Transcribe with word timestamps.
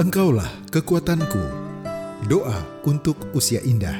Engkaulah 0.00 0.48
kekuatanku. 0.72 1.44
Doa 2.24 2.56
untuk 2.88 3.20
usia 3.36 3.60
indah. 3.60 3.92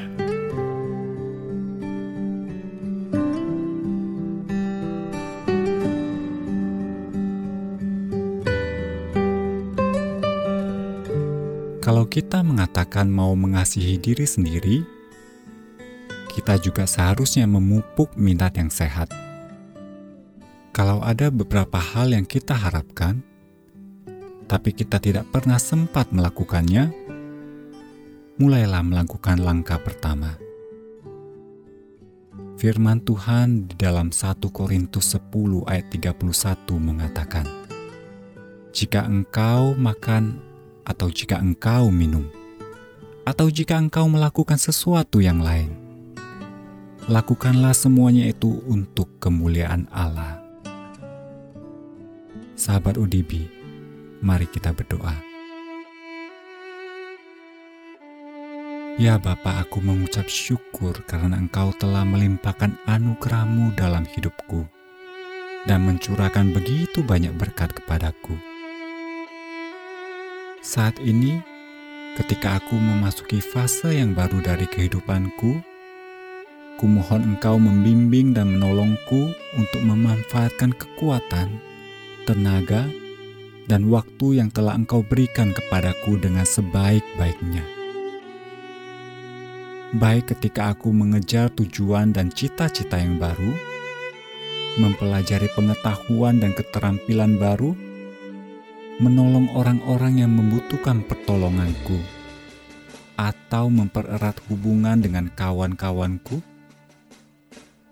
Kalau 11.85 12.09
kita 12.09 12.41
mengatakan 12.49 13.13
mau 13.13 13.37
mengasihi 13.37 14.01
diri 14.01 14.25
sendiri, 14.25 14.81
kita 16.33 16.57
juga 16.65 16.89
seharusnya 16.89 17.45
memupuk 17.45 18.17
minat 18.17 18.57
yang 18.57 18.73
sehat. 18.73 19.13
Kalau 20.73 21.05
ada 21.05 21.29
beberapa 21.29 21.77
hal 21.77 22.17
yang 22.17 22.25
kita 22.25 22.57
harapkan, 22.57 23.21
tapi 24.51 24.75
kita 24.75 24.99
tidak 24.99 25.31
pernah 25.31 25.63
sempat 25.63 26.11
melakukannya, 26.11 26.91
mulailah 28.35 28.83
melakukan 28.83 29.39
langkah 29.39 29.79
pertama. 29.79 30.35
Firman 32.59 32.99
Tuhan 33.07 33.71
di 33.71 33.79
dalam 33.79 34.11
1 34.11 34.43
Korintus 34.51 35.15
10 35.15 35.71
ayat 35.71 35.87
31 35.95 36.19
mengatakan, 36.83 37.47
Jika 38.75 39.07
engkau 39.07 39.79
makan 39.79 40.43
atau 40.83 41.07
jika 41.15 41.39
engkau 41.39 41.95
minum, 41.95 42.27
atau 43.23 43.47
jika 43.55 43.79
engkau 43.79 44.11
melakukan 44.11 44.59
sesuatu 44.59 45.23
yang 45.23 45.39
lain, 45.39 45.79
lakukanlah 47.07 47.71
semuanya 47.71 48.27
itu 48.27 48.67
untuk 48.67 49.15
kemuliaan 49.23 49.87
Allah. 49.95 50.43
Sahabat 52.59 52.99
UDB, 52.99 53.60
mari 54.21 54.45
kita 54.49 54.77
berdoa. 54.77 55.17
Ya 59.01 59.17
Bapa, 59.17 59.65
aku 59.65 59.81
mengucap 59.81 60.29
syukur 60.29 60.93
karena 61.09 61.41
Engkau 61.41 61.73
telah 61.81 62.05
melimpahkan 62.05 62.77
anugerahmu 62.85 63.73
dalam 63.73 64.05
hidupku 64.05 64.69
dan 65.65 65.89
mencurahkan 65.89 66.53
begitu 66.53 67.01
banyak 67.01 67.33
berkat 67.33 67.73
kepadaku. 67.73 68.37
Saat 70.61 71.01
ini, 71.01 71.41
ketika 72.21 72.61
aku 72.61 72.77
memasuki 72.77 73.41
fase 73.41 73.97
yang 73.97 74.13
baru 74.13 74.45
dari 74.45 74.69
kehidupanku, 74.69 75.65
kumohon 76.77 77.25
engkau 77.25 77.57
membimbing 77.57 78.37
dan 78.37 78.53
menolongku 78.53 79.33
untuk 79.57 79.81
memanfaatkan 79.81 80.77
kekuatan, 80.77 81.57
tenaga, 82.29 82.85
dan 83.71 83.87
waktu 83.87 84.43
yang 84.43 84.51
telah 84.51 84.75
engkau 84.75 85.07
berikan 85.07 85.55
kepadaku 85.55 86.19
dengan 86.19 86.43
sebaik-baiknya. 86.43 87.63
Baik 89.95 90.35
ketika 90.35 90.75
aku 90.75 90.91
mengejar 90.91 91.55
tujuan 91.55 92.11
dan 92.11 92.35
cita-cita 92.35 92.99
yang 92.99 93.23
baru, 93.23 93.55
mempelajari 94.83 95.47
pengetahuan 95.55 96.43
dan 96.43 96.51
keterampilan 96.51 97.39
baru, 97.39 97.79
menolong 98.99 99.47
orang-orang 99.55 100.27
yang 100.27 100.35
membutuhkan 100.35 101.07
pertolonganku, 101.07 102.03
atau 103.15 103.71
mempererat 103.71 104.35
hubungan 104.51 104.99
dengan 104.99 105.31
kawan-kawanku, 105.31 106.43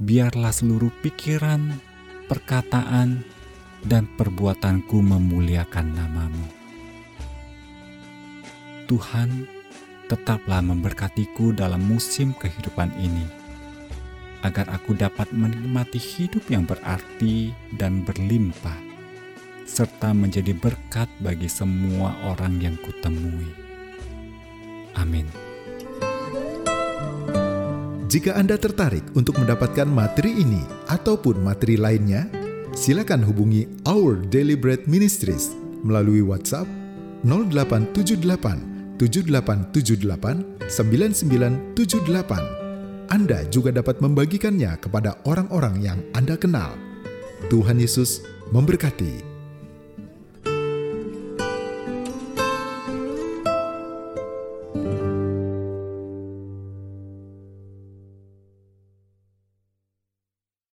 biarlah 0.03 0.55
seluruh 0.55 0.91
pikiran, 1.03 1.79
perkataan, 2.27 3.38
dan 3.85 4.11
perbuatanku 4.19 4.99
memuliakan 4.99 5.87
namamu. 5.95 6.49
Tuhan, 8.89 9.45
tetaplah 10.09 10.65
memberkatiku 10.65 11.53
dalam 11.53 11.85
musim 11.85 12.33
kehidupan 12.33 12.89
ini, 12.97 13.29
agar 14.41 14.67
aku 14.73 14.97
dapat 14.97 15.29
menikmati 15.31 16.01
hidup 16.01 16.49
yang 16.49 16.65
berarti 16.65 17.53
dan 17.77 18.03
berlimpah 18.03 18.89
serta 19.69 20.17
menjadi 20.17 20.57
berkat 20.57 21.13
bagi 21.21 21.47
semua 21.47 22.17
orang 22.25 22.57
yang 22.57 22.75
kutemui. 22.81 23.53
Amin. 24.97 25.29
Jika 28.09 28.41
Anda 28.41 28.57
tertarik 28.57 29.05
untuk 29.13 29.37
mendapatkan 29.37 29.85
materi 29.85 30.41
ini 30.41 30.65
ataupun 30.89 31.45
materi 31.45 31.77
lainnya, 31.77 32.25
silakan 32.75 33.23
hubungi 33.25 33.67
Our 33.87 34.19
Daily 34.29 34.59
Bread 34.59 34.91
Ministries 34.91 35.55
melalui 35.87 36.21
WhatsApp 36.21 36.67
0878 37.25 38.99
7878 38.99 40.67
9978. 40.67 43.07
Anda 43.09 43.49
juga 43.49 43.73
dapat 43.73 44.05
membagikannya 44.05 44.77
kepada 44.83 45.17
orang-orang 45.25 45.81
yang 45.81 45.97
Anda 46.13 46.37
kenal. 46.37 46.77
Tuhan 47.49 47.81
Yesus 47.81 48.21
memberkati. 48.53 49.38